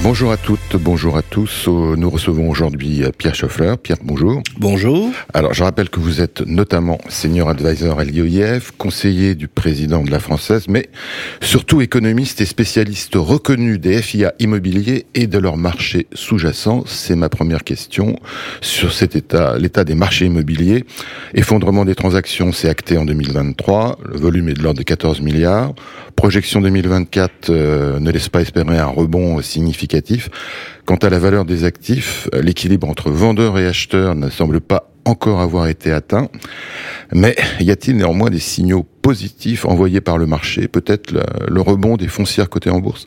[0.00, 1.66] Bonjour à toutes, bonjour à tous.
[1.66, 3.74] Nous recevons aujourd'hui euh, Pierre Schoeffler.
[3.82, 4.40] Pierre, bonjour.
[4.56, 5.10] Bonjour.
[5.34, 10.10] Alors, je rappelle que vous êtes notamment senior advisor à l'IOIF, conseiller du président de
[10.12, 10.88] la Française, mais
[11.40, 16.84] surtout économiste et spécialiste reconnu des FIA immobiliers et de leur marché sous-jacent.
[16.86, 18.20] C'est ma première question
[18.60, 20.84] sur cet état, l'état des marchés immobiliers.
[21.34, 23.98] Effondrement des transactions, c'est acté en 2023.
[24.04, 25.74] Le volume est de l'ordre de 14 milliards.
[26.18, 30.28] Projection 2024 euh, ne laisse pas espérer un rebond significatif.
[30.84, 35.40] Quant à la valeur des actifs, l'équilibre entre vendeurs et acheteurs ne semble pas encore
[35.40, 36.28] avoir été atteint.
[37.12, 40.66] Mais y a-t-il néanmoins des signaux positifs envoyés par le marché?
[40.66, 43.06] Peut-être le, le rebond des foncières cotées en bourse?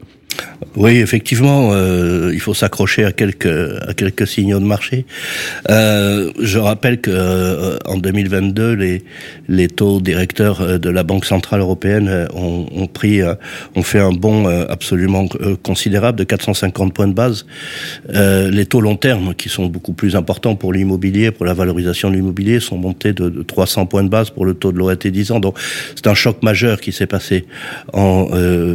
[0.75, 5.05] Oui, effectivement, euh, il faut s'accrocher à quelques à quelques signaux de marché.
[5.69, 9.03] Euh, je rappelle que euh, en 2022, les
[9.49, 13.33] les taux directeurs euh, de la Banque centrale européenne euh, ont, ont pris euh,
[13.75, 15.27] ont fait un bond absolument
[15.63, 17.45] considérable de 450 points de base.
[18.09, 22.15] Les taux long terme, qui sont beaucoup plus importants pour l'immobilier, pour la valorisation de
[22.15, 25.31] l'immobilier, sont montés de, de 300 points de base pour le taux de l'OAT 10
[25.31, 25.39] ans.
[25.39, 25.57] Donc
[25.95, 27.45] c'est un choc majeur qui s'est passé
[27.93, 28.27] en,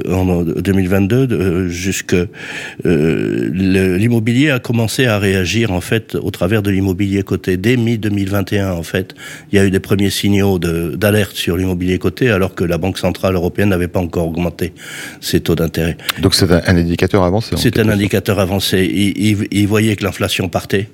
[0.08, 3.50] en 2022 de, jusque euh,
[3.96, 8.70] l'immobilier a commencé à réagir en fait au travers de l'immobilier coté dès mi 2021
[8.72, 9.14] en fait
[9.52, 12.98] il y a eu des premiers signaux d'alerte sur l'immobilier coté alors que la Banque
[12.98, 14.72] centrale européenne n'avait pas encore augmenté
[15.20, 15.96] ses taux d'intérêt.
[16.20, 17.54] Donc c'est un, un indicateur avancé.
[17.56, 18.84] C'est un indicateur avancé.
[18.84, 20.88] Ils, ils- ils voyaient que l'inflation partait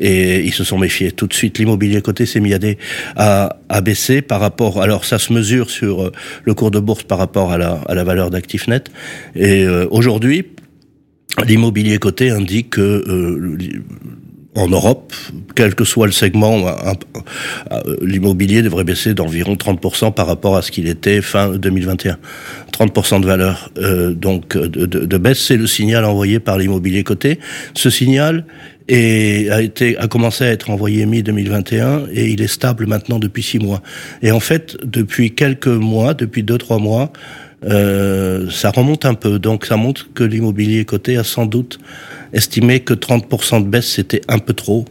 [0.00, 1.12] et ils se sont méfiés.
[1.12, 2.78] Tout de suite, l'immobilier coté s'est mis à, des-
[3.16, 4.80] à, à baisser par rapport.
[4.80, 6.12] Alors, ça se mesure sur euh,
[6.44, 8.90] le cours de bourse par rapport à la, à la valeur d'actifs net.
[9.34, 10.46] Et euh, aujourd'hui,
[11.44, 13.58] l'immobilier coté indique que euh,
[14.54, 15.12] en Europe,
[15.56, 16.64] quel que soit le segment,
[18.00, 22.18] l'immobilier devrait baisser d'environ 30% par rapport à ce qu'il était fin 2021.
[22.72, 23.70] 30% de valeur
[24.14, 27.40] donc de- de baisse, c'est le signal envoyé par l'immobilier coté.
[27.74, 28.44] Ce signal
[28.88, 33.18] est, a été a commencé à être envoyé mi 2021 et il est stable maintenant
[33.18, 33.82] depuis six mois.
[34.22, 37.12] Et en fait, depuis quelques mois, depuis deux trois mois,
[37.64, 39.38] euh, ça remonte un peu.
[39.38, 41.78] Donc ça montre que l'immobilier coté a sans doute
[42.32, 44.84] estimé que 30% de baisse c'était un peu trop.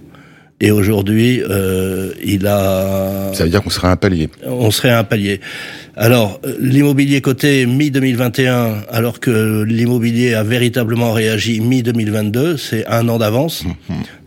[0.62, 4.30] Et aujourd'hui, euh, il a Ça veut dire qu'on serait un palier.
[4.46, 5.42] on serait à un palier.
[5.96, 13.20] Alors, euh, l'immobilier coté mi-2021, alors que l'immobilier a véritablement réagi mi-2022, c'est un an
[13.20, 13.64] d'avance.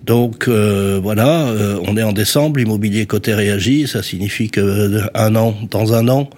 [0.05, 5.01] Donc euh, voilà, euh, on est en décembre, l'immobilier coté réagit, ça signifie que euh,
[5.15, 6.31] un an, dans un an,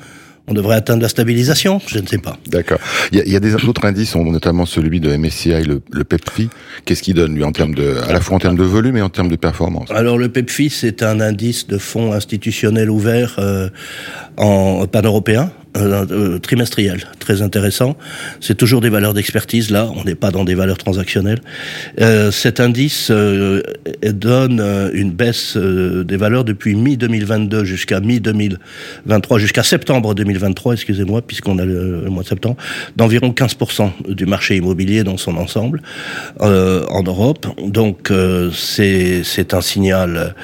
[0.49, 2.37] on devrait atteindre la stabilisation, je ne sais pas.
[2.47, 2.79] D'accord.
[3.13, 6.49] Il y a, y a des autres indices, notamment celui de MSCI, le, le PEPFI.
[6.85, 9.03] Qu'est-ce qu'il donne lui en termes de, à la fois en termes de volume et
[9.03, 9.91] en termes de performance?
[9.91, 13.69] Alors le PEPFI, c'est un indice de fonds institutionnels ouverts euh,
[14.37, 17.97] en pan-européen, euh, euh, trimestriel, très intéressant.
[18.41, 21.41] C'est toujours des valeurs d'expertise, là, on n'est pas dans des valeurs transactionnelles.
[22.01, 30.75] Euh, cet indice donne une baisse des valeurs depuis mi-2022 jusqu'à mi-2023, jusqu'à septembre 2023,
[30.75, 32.57] excusez-moi, puisqu'on a le, mois de septembre,
[32.97, 35.83] d'environ 15% du marché immobilier dans son ensemble
[36.41, 37.47] en Europe.
[37.67, 38.13] Donc
[38.55, 40.35] c'est un signal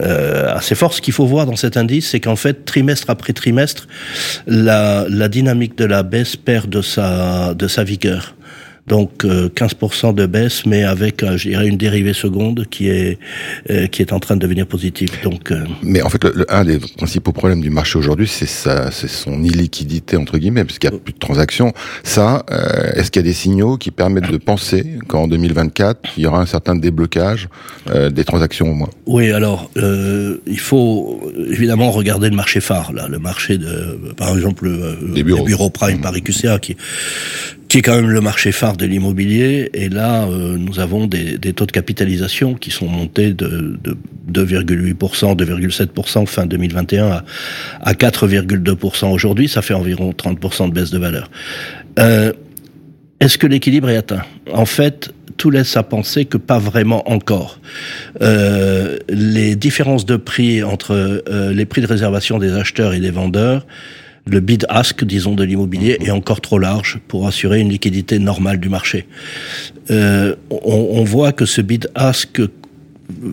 [0.00, 0.92] assez fort.
[0.92, 3.86] Ce qu'il faut voir dans cet indice, c'est qu'en fait, trimestre après trimestre,
[5.08, 8.34] la dynamique de la baisse perd de sa, vigueur.
[8.88, 13.18] Donc euh, 15% de baisse, mais avec, euh, je dirais, une dérivée seconde qui est
[13.70, 15.08] euh, qui est en train de devenir positive.
[15.24, 18.46] Donc euh, Mais en fait, le, le- un des principaux problèmes du marché aujourd'hui, c'est
[18.46, 21.72] sa, c'est son illiquidité entre guillemets, parce qu'il n'y a plus de transactions.
[22.04, 26.22] Ça, euh, est-ce qu'il y a des signaux qui permettent de penser qu'en 2024, il
[26.22, 27.48] y aura un certain déblocage
[27.90, 28.90] euh, des transactions au moins?
[29.06, 31.20] Oui, alors euh, il faut
[31.50, 35.70] évidemment regarder le marché phare, là, le marché de, par exemple, euh, Des bureaux.
[35.70, 36.76] Prime Paris QCA, qui
[37.68, 39.70] qui est quand même le marché phare de l'immobilier.
[39.74, 43.96] Et là, euh, nous avons des, des taux de capitalisation qui sont montés de, de
[44.44, 47.24] 2,8%, 2,7% fin 2021 à,
[47.80, 49.48] à 4,2% aujourd'hui.
[49.48, 51.30] Ça fait environ 30% de baisse de valeur.
[51.98, 52.32] Euh,
[53.20, 54.22] est-ce que l'équilibre est atteint?
[54.52, 57.60] En fait, tout laisse à penser que pas vraiment encore.
[58.22, 63.10] Euh, les différences de prix entre euh, les prix de réservation des acheteurs et des
[63.10, 63.66] vendeurs,
[64.26, 68.68] le bid-ask, disons, de l'immobilier est encore trop large pour assurer une liquidité normale du
[68.68, 69.06] marché.
[69.90, 72.40] Euh, on, on voit que ce bid-ask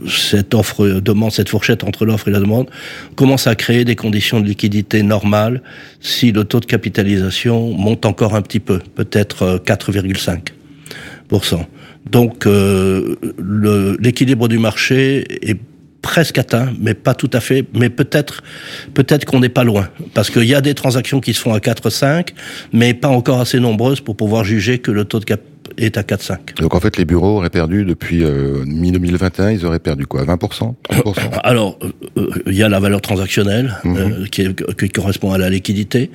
[0.07, 2.69] cette offre demande, cette fourchette entre l'offre et la demande,
[3.15, 5.61] commence à créer des conditions de liquidité normales
[5.99, 11.65] si le taux de capitalisation monte encore un petit peu, peut-être 4,5%.
[12.09, 13.15] Donc euh,
[13.99, 15.57] l'équilibre du marché est
[16.03, 17.65] presque atteint, mais pas tout à fait.
[17.73, 18.43] Mais peut-être,
[18.93, 21.57] peut-être qu'on n'est pas loin, parce qu'il y a des transactions qui se font à
[21.57, 22.27] 4-5,
[22.71, 25.41] mais pas encore assez nombreuses pour pouvoir juger que le taux de cap
[25.77, 26.61] est à 4-5.
[26.61, 30.75] Donc en fait, les bureaux auraient perdu depuis euh, mi-2021, ils auraient perdu quoi 20%
[30.91, 34.27] 30% Alors, euh, euh, il y a la valeur transactionnelle mhm.
[34.29, 36.11] qui, qui, correspond à la liquidité.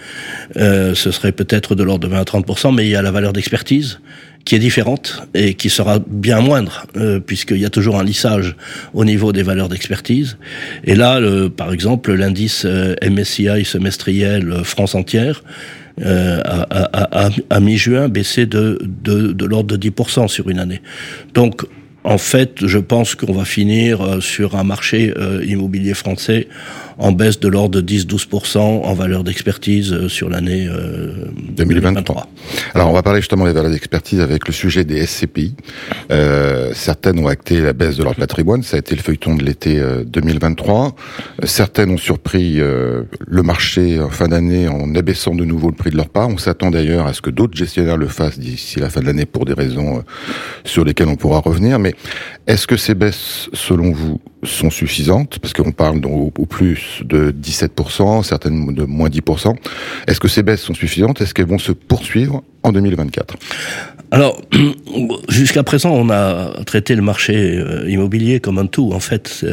[0.54, 3.32] ce serait peut-être de l'ordre de 20 à 30%, mais il y a la valeur
[3.32, 4.00] d'expertise
[4.48, 6.86] qui est différente et qui sera bien moindre,
[7.26, 8.56] puisqu'il y a toujours un lissage
[8.94, 10.38] au niveau des valeurs d'expertise.
[10.84, 11.20] Et là,
[11.54, 15.42] par exemple, l'indice MSCI semestriel France entière
[16.04, 20.80] euh, à, à, mi-juin baissé de, de, de l'ordre de 10% sur une année.
[21.34, 21.62] Donc,
[22.04, 26.46] en fait, je pense qu'on va finir euh, sur un marché euh, immobilier français
[26.98, 30.68] en baisse de l'ordre de 10-12% en valeur d'expertise euh, sur l'année
[31.56, 32.16] 2023.
[32.16, 35.54] Euh, Alors on va parler justement des valeurs d'expertise avec le sujet des SCPI.
[36.10, 39.44] Euh, certaines ont acté la baisse de leur patrimoine, ça a été le feuilleton de
[39.44, 40.94] l'été 2023.
[41.44, 45.96] Certaines ont surpris le marché en fin d'année en abaissant de nouveau le prix de
[45.96, 46.28] leur part.
[46.28, 49.26] On s'attend d'ailleurs à ce que d'autres gestionnaires le fassent d'ici la fin de l'année
[49.26, 50.02] pour des raisons
[50.64, 51.78] sur lesquelles on pourra revenir.
[51.78, 51.94] Mais
[52.46, 57.32] est-ce que ces baisses, selon vous, sont suffisantes Parce qu'on parle au, au plus de
[57.32, 59.54] 17%, certaines de moins 10%.
[60.06, 61.20] Est-ce que ces baisses sont suffisantes?
[61.20, 63.36] Est-ce qu'elles vont se poursuivre en 2024
[64.10, 64.40] alors,
[65.28, 68.92] jusqu'à présent, on a traité le marché euh, immobilier comme un tout.
[68.94, 69.44] En fait,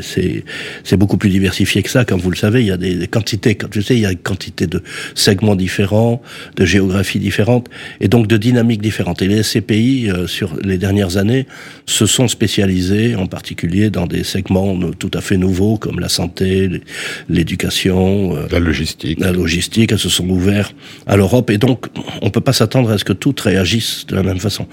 [0.00, 2.04] c'est beaucoup plus diversifié que ça.
[2.04, 4.18] Comme vous le savez, il y a des, quantités, je sais, il y a une
[4.18, 4.82] quantité de
[5.14, 6.22] segments différents,
[6.56, 7.68] de géographies différentes,
[8.00, 9.20] et donc de dynamiques différentes.
[9.22, 11.46] Et les SCPI, euh, sur les dernières années,
[11.86, 16.82] se sont spécialisés, en particulier dans des segments tout à fait nouveaux, comme la santé,
[17.28, 19.20] l'éducation, euh, la logistique.
[19.20, 20.74] La logistique, elles se sont ouvertes
[21.06, 21.86] à l'Europe, et donc
[22.22, 24.66] on peut pas s'attendre à ce que tout agissent de la même façon.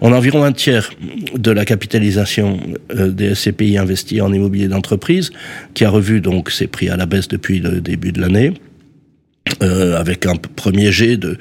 [0.00, 0.90] On a environ un tiers
[1.34, 2.60] de la capitalisation
[2.94, 5.30] euh, des SCPI investis en immobilier d'entreprise,
[5.74, 8.52] qui a revu donc ses prix à la baisse depuis le début de l'année.
[9.62, 11.36] Euh, avec un premier jet de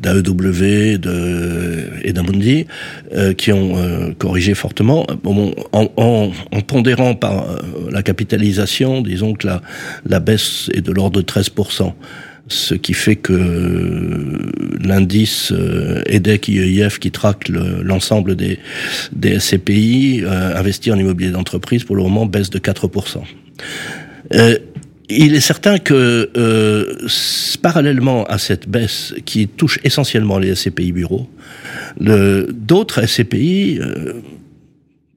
[0.00, 2.66] d'AEW de, et d'Amundi
[3.14, 7.44] euh, qui ont euh, corrigé fortement bon, en, en, en, pondérant par
[7.90, 9.62] la capitalisation disons que la,
[10.04, 11.92] la baisse est de l'ordre de 13%
[12.50, 14.50] ce qui fait que
[14.82, 18.58] l'indice euh, EDEC IEIF qui traque l'ensemble des,
[19.12, 23.18] des SCPI euh, investis en immobilier d'entreprise pour le moment baisse de 4%.
[24.34, 24.58] Euh,
[25.10, 27.08] il est certain que euh,
[27.62, 31.28] parallèlement à cette baisse qui touche essentiellement les SCPI bureaux,
[31.98, 34.14] d'autres SCPI euh,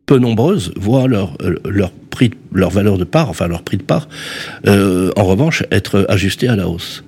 [0.06, 4.10] peu nombreuses voient leur, leur prix, leur valeur de part, enfin leur prix de part,
[4.68, 7.04] euh, en revanche, être ajusté à la hausse.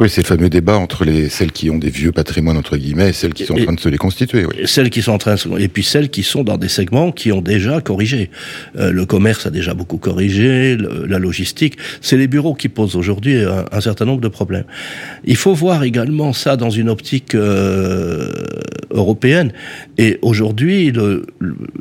[0.00, 3.10] Oui, c'est le fameux débat entre les celles qui ont des vieux patrimoines entre guillemets
[3.10, 4.44] et celles qui sont en train de se les constituer.
[4.44, 4.54] Oui.
[4.64, 7.32] Celles qui sont en train de, et puis celles qui sont dans des segments qui
[7.32, 8.30] ont déjà corrigé.
[8.76, 11.78] Euh, le commerce a déjà beaucoup corrigé, la logistique.
[12.00, 14.64] C'est les bureaux qui posent aujourd'hui un, certain nombre de problèmes.
[15.24, 18.30] Il faut voir également ça dans une optique euh,
[18.90, 19.52] européenne.
[19.96, 21.26] Et aujourd'hui, le,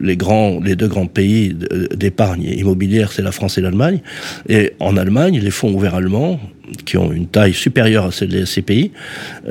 [0.02, 1.56] les grands, les deux grands pays
[1.94, 4.02] d'épargne immobilière, c'est la France et l'Allemagne.
[4.50, 6.40] Et en Allemagne, les fonds ouverts allemands
[6.86, 8.92] qui ont une taille supérieure à celle des SCPI,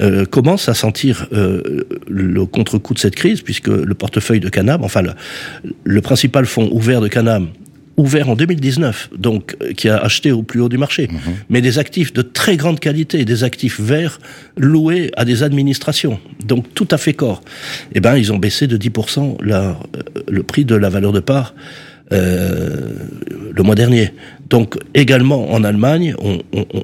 [0.00, 4.82] euh, commencent à sentir euh, le contre-coup de cette crise, puisque le portefeuille de Canam,
[4.82, 5.12] enfin le,
[5.84, 7.48] le principal fonds ouvert de Canam,
[7.96, 11.18] ouvert en 2019, donc euh, qui a acheté au plus haut du marché, mhm.
[11.48, 14.18] mais des actifs de très grande qualité, des actifs verts
[14.56, 17.42] loués à des administrations, donc tout à fait corps.
[17.94, 19.76] Eh ben, ils ont baissé de 10% la, euh,
[20.28, 21.54] le prix de la valeur de part
[22.12, 22.92] euh,
[23.52, 24.12] le mois dernier.
[24.48, 26.14] Donc également en Allemagne,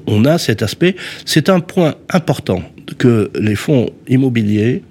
[0.07, 0.97] on, a cet aspect.
[1.25, 2.62] C'est un point important
[2.99, 4.83] que les fonds immobiliers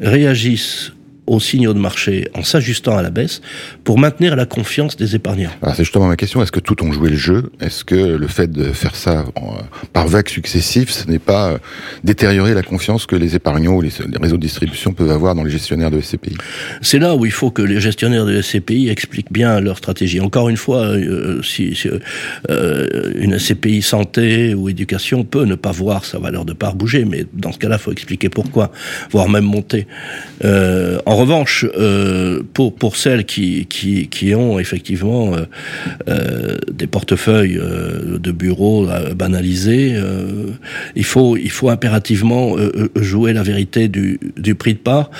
[0.00, 0.92] réagissent
[1.26, 3.40] aux signaux de marché en s'ajustant à la baisse
[3.84, 5.50] pour maintenir la confiance des épargnants.
[5.62, 6.42] c'est justement ma question.
[6.42, 7.50] Est-ce que tout ont joué le jeu?
[7.60, 9.24] Est-ce que le fait de faire ça
[9.92, 11.58] par vagues successives, ce n'est pas euh,
[12.04, 13.90] détériorer la confiance que les épargnants ou les,
[14.20, 16.36] réseaux de distribution peuvent avoir dans les gestionnaires de SCPI
[16.80, 20.20] C'est là où il faut que les gestionnaires de SCPI expliquent bien leur stratégie.
[20.20, 21.78] Encore une fois, euh, si,
[22.50, 27.04] euh, une SCPI santé ou éducation peut ne pas voir sa valeur de part bouger,
[27.04, 28.70] mais dans ce cas-là, il faut expliquer pourquoi,
[29.10, 29.86] voire même monter.
[30.44, 35.46] en en revanche, euh, pour celles qui ont effectivement euh,
[36.10, 39.98] euh, des portefeuilles de bureaux banalisés,
[40.94, 42.56] il faut il faut impérativement
[42.96, 45.10] jouer la vérité du prix de part,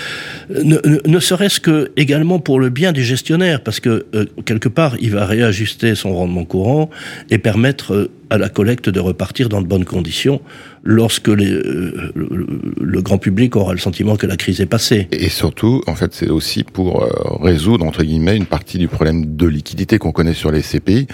[0.51, 0.77] ne,
[1.07, 4.05] ne serait-ce que également pour le bien du gestionnaire, parce que
[4.45, 6.91] quelque part il va réajuster son rendement courant
[7.31, 10.41] et permettre à la collecte de repartir dans de bonnes conditions
[10.87, 15.09] lorsque les, euh, le, grand public aura le sentiment que la crise est passée.
[15.13, 17.09] Et surtout, en fait, c'est aussi pour euh,
[17.41, 21.09] résoudre, entre guillemets, une partie du problème de liquidité qu'on connaît sur les CPI.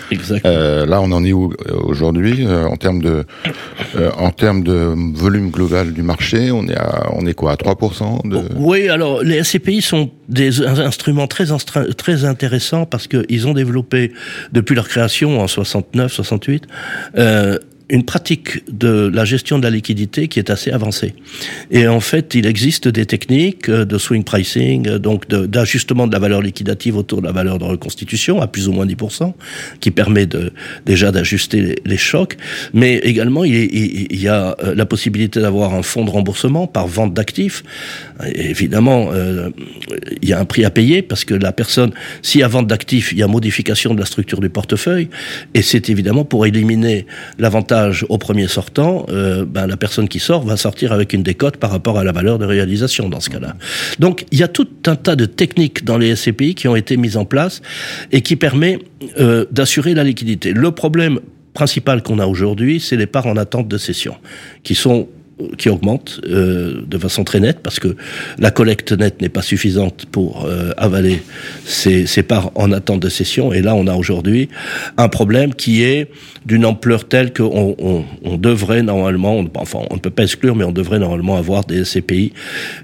[0.44, 3.24] Euh, là, on en est où euh, aujourd'hui en termes de
[4.18, 8.28] en termes de volume global du marché On est à on est quoi à 3%
[8.28, 8.40] de...
[8.56, 11.46] Oui, alors les SCPI sont des instruments très
[11.96, 14.12] très intéressants parce qu'ils ont développé
[14.52, 16.64] depuis leur création en 69, 68
[17.16, 17.58] euh,
[17.92, 21.14] une pratique de la gestion de la liquidité qui est assez avancée.
[21.70, 26.12] Et en fait, il existe des techniques euh, de swing pricing, euh, donc d'ajustement de,
[26.12, 29.34] la valeur liquidative autour de la valeur de reconstitution à plus ou moins 10%,
[29.80, 30.52] qui permet de,
[30.86, 32.38] déjà d'ajuster les, chocs.
[32.72, 37.12] Mais également, il, y a euh, la possibilité d'avoir un fonds de remboursement par vente
[37.12, 37.62] d'actifs.
[38.34, 39.10] Évidemment,
[40.22, 41.90] il y a un prix à payer parce que la personne,
[42.34, 45.08] y a vente d'actifs, il y a modification de la structure du portefeuille.
[45.54, 47.06] Et c'est évidemment pour éliminer
[47.38, 51.56] l'avantage au premier sortant, euh, ben, la personne qui sort va sortir avec une décote
[51.56, 53.56] par rapport à la valeur de réalisation dans ce cas-là.
[53.98, 56.96] Donc il y a tout un tas de techniques dans les SCPI qui ont été
[56.96, 57.62] mises en place
[58.10, 58.78] et qui permet
[59.20, 60.52] euh, d'assurer la liquidité.
[60.52, 61.20] Le problème
[61.54, 64.16] principal qu'on a aujourd'hui, c'est les parts en attente de cession,
[64.62, 65.08] qui sont
[65.58, 67.96] qui augmente euh, de façon très nette parce que
[68.38, 71.22] la collecte nette n'est pas suffisante pour euh, avaler
[71.64, 73.52] ces, ces, parts en attente de cession.
[73.52, 74.48] Et là, on a aujourd'hui
[74.96, 76.10] un problème qui est
[76.46, 80.56] d'une ampleur telle qu'on on, on devrait normalement, on, enfin, on ne peut pas exclure,
[80.56, 82.32] mais on devrait normalement avoir des CPI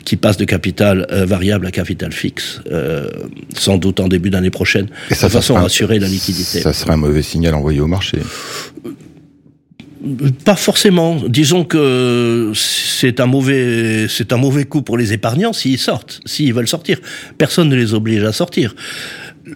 [0.04, 2.60] qui passent de capital euh, variable à capital fixe,
[3.56, 6.60] sans doute en début d'année prochaine, de façon à assurer la liquidité.
[6.60, 8.18] Ça serait un mauvais signal envoyé au marché.
[10.44, 11.16] Pas forcément.
[11.28, 16.54] Disons que c'est un mauvais, c'est un mauvais coup pour les épargnants s'ils sortent, s'ils
[16.54, 16.98] veulent sortir.
[17.36, 18.74] Personne ne les oblige à sortir.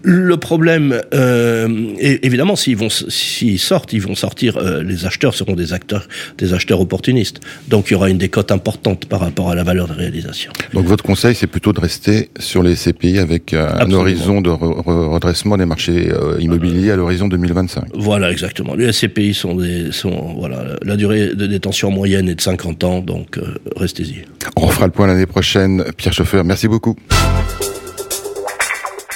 [0.03, 4.57] Le problème, euh, évidemment, s'ils vont, s'ils sortent, ils vont sortir.
[4.57, 6.09] Euh, les acheteurs seront des acteurs,
[6.39, 7.41] des acheteurs opportunistes.
[7.69, 10.53] Donc, il y aura une décote importante par rapport à la valeur de réalisation.
[10.73, 14.51] Donc, votre conseil, c'est plutôt de rester sur les CPI avec euh, un horizon de
[14.51, 17.85] redressement des marchés immobiliers à l'horizon 2025.
[17.95, 18.75] Voilà, exactement.
[18.75, 23.01] Les CPI sont des, sont voilà, la durée de détention moyenne est de 50 ans,
[23.01, 23.39] donc
[23.77, 24.25] restez-y.
[24.57, 25.85] On fera le point l'année prochaine.
[25.97, 26.97] Pierre Chauffeur, merci beaucoup.